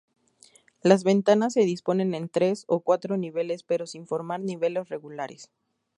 Las 0.81 1.03
ventanas 1.03 1.53
se 1.53 1.59
disponen 1.59 2.15
en 2.15 2.27
tres 2.27 2.63
o 2.67 2.79
cuatro 2.79 3.17
niveles 3.17 3.61
pero 3.61 3.85
sin 3.85 4.07
formar 4.07 4.39
niveles 4.39 4.89
regulares. 4.89 5.51